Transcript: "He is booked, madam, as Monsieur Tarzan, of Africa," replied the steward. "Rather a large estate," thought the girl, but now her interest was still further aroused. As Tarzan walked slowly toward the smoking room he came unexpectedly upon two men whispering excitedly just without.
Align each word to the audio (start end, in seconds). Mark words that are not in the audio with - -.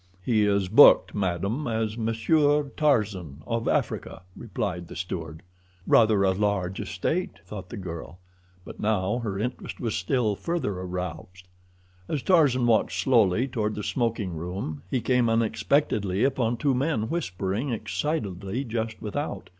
"He 0.25 0.47
is 0.47 0.67
booked, 0.67 1.13
madam, 1.13 1.67
as 1.67 1.95
Monsieur 1.95 2.63
Tarzan, 2.75 3.43
of 3.45 3.67
Africa," 3.67 4.23
replied 4.35 4.87
the 4.87 4.95
steward. 4.95 5.43
"Rather 5.85 6.23
a 6.23 6.31
large 6.31 6.79
estate," 6.79 7.37
thought 7.45 7.69
the 7.69 7.77
girl, 7.77 8.17
but 8.65 8.79
now 8.79 9.19
her 9.19 9.37
interest 9.37 9.79
was 9.79 9.93
still 9.93 10.35
further 10.35 10.73
aroused. 10.79 11.47
As 12.09 12.23
Tarzan 12.23 12.65
walked 12.65 12.93
slowly 12.93 13.47
toward 13.47 13.75
the 13.75 13.83
smoking 13.83 14.33
room 14.35 14.81
he 14.89 15.01
came 15.01 15.29
unexpectedly 15.29 16.23
upon 16.23 16.57
two 16.57 16.73
men 16.73 17.07
whispering 17.07 17.69
excitedly 17.69 18.63
just 18.63 18.99
without. 19.03 19.49